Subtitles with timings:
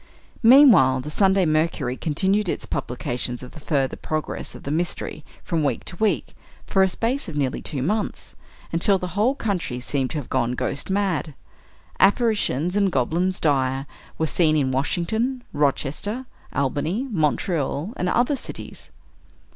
[0.41, 5.63] Meanwhile, the "Sunday Mercury" continued its publications of the further progress of the "mystery," from
[5.63, 6.35] week to week,
[6.65, 8.35] for a space of nearly two months,
[8.71, 11.35] until the whole country seemed to have gone ghost mad.
[11.99, 13.85] Apparitions and goblins dire
[14.17, 18.89] were seen in Washington, Rochester, Albany, Montreal, and other cities.